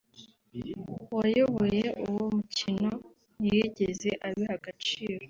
[1.17, 2.91] wayoboye uwo mukino
[3.39, 5.19] ntiyigeze abiha agaciro